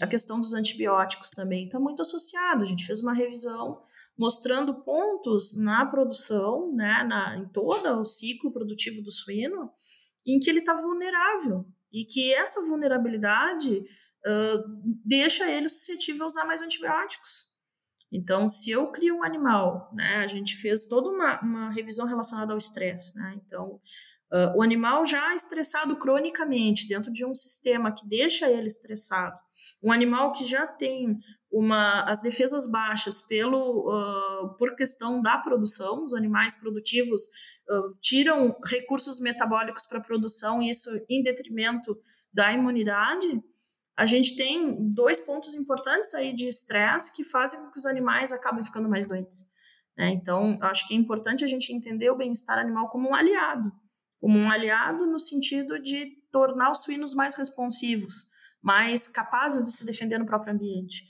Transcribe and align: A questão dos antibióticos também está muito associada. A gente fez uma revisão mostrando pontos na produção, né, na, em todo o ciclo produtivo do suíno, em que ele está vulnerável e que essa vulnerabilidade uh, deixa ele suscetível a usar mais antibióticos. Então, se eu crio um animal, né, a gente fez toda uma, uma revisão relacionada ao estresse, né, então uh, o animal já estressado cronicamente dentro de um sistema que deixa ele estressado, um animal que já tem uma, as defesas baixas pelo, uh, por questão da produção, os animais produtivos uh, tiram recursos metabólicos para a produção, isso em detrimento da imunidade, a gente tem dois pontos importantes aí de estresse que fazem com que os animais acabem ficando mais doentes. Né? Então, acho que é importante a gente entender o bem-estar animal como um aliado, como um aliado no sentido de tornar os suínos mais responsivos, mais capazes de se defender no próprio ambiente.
A 0.00 0.06
questão 0.06 0.40
dos 0.40 0.52
antibióticos 0.52 1.30
também 1.30 1.66
está 1.66 1.78
muito 1.78 2.02
associada. 2.02 2.62
A 2.62 2.66
gente 2.66 2.86
fez 2.86 3.00
uma 3.00 3.14
revisão 3.14 3.82
mostrando 4.18 4.82
pontos 4.82 5.56
na 5.56 5.86
produção, 5.86 6.72
né, 6.74 7.04
na, 7.04 7.36
em 7.36 7.48
todo 7.48 8.00
o 8.00 8.04
ciclo 8.04 8.52
produtivo 8.52 9.02
do 9.02 9.10
suíno, 9.10 9.70
em 10.26 10.38
que 10.38 10.48
ele 10.48 10.60
está 10.60 10.74
vulnerável 10.74 11.66
e 11.92 12.04
que 12.04 12.32
essa 12.34 12.60
vulnerabilidade 12.62 13.78
uh, 13.78 14.82
deixa 15.04 15.50
ele 15.50 15.68
suscetível 15.68 16.24
a 16.24 16.26
usar 16.26 16.44
mais 16.44 16.62
antibióticos. 16.62 17.53
Então, 18.12 18.48
se 18.48 18.70
eu 18.70 18.92
crio 18.92 19.16
um 19.16 19.24
animal, 19.24 19.90
né, 19.92 20.16
a 20.16 20.26
gente 20.26 20.56
fez 20.56 20.86
toda 20.86 21.08
uma, 21.08 21.40
uma 21.40 21.70
revisão 21.72 22.06
relacionada 22.06 22.52
ao 22.52 22.58
estresse, 22.58 23.16
né, 23.18 23.34
então 23.36 23.80
uh, 24.32 24.56
o 24.56 24.62
animal 24.62 25.04
já 25.04 25.34
estressado 25.34 25.96
cronicamente 25.96 26.86
dentro 26.86 27.12
de 27.12 27.24
um 27.24 27.34
sistema 27.34 27.92
que 27.92 28.06
deixa 28.06 28.48
ele 28.48 28.68
estressado, 28.68 29.36
um 29.82 29.90
animal 29.90 30.32
que 30.32 30.44
já 30.44 30.66
tem 30.66 31.18
uma, 31.50 32.02
as 32.02 32.20
defesas 32.20 32.68
baixas 32.68 33.20
pelo, 33.20 33.88
uh, 33.88 34.56
por 34.56 34.74
questão 34.74 35.22
da 35.22 35.38
produção, 35.38 36.04
os 36.04 36.12
animais 36.12 36.52
produtivos 36.52 37.22
uh, 37.68 37.94
tiram 38.00 38.58
recursos 38.64 39.20
metabólicos 39.20 39.86
para 39.86 39.98
a 39.98 40.02
produção, 40.02 40.60
isso 40.60 40.90
em 41.08 41.22
detrimento 41.22 41.96
da 42.32 42.52
imunidade, 42.52 43.40
a 43.96 44.06
gente 44.06 44.36
tem 44.36 44.90
dois 44.90 45.20
pontos 45.20 45.54
importantes 45.54 46.14
aí 46.14 46.32
de 46.32 46.48
estresse 46.48 47.14
que 47.14 47.24
fazem 47.24 47.60
com 47.60 47.70
que 47.70 47.78
os 47.78 47.86
animais 47.86 48.32
acabem 48.32 48.64
ficando 48.64 48.88
mais 48.88 49.06
doentes. 49.06 49.52
Né? 49.96 50.08
Então, 50.10 50.58
acho 50.60 50.86
que 50.88 50.94
é 50.94 50.96
importante 50.96 51.44
a 51.44 51.46
gente 51.46 51.72
entender 51.72 52.10
o 52.10 52.16
bem-estar 52.16 52.58
animal 52.58 52.88
como 52.88 53.08
um 53.08 53.14
aliado, 53.14 53.72
como 54.18 54.36
um 54.36 54.50
aliado 54.50 55.06
no 55.06 55.20
sentido 55.20 55.80
de 55.80 56.06
tornar 56.32 56.72
os 56.72 56.82
suínos 56.82 57.14
mais 57.14 57.36
responsivos, 57.36 58.26
mais 58.60 59.06
capazes 59.06 59.64
de 59.64 59.76
se 59.76 59.86
defender 59.86 60.18
no 60.18 60.26
próprio 60.26 60.52
ambiente. 60.52 61.04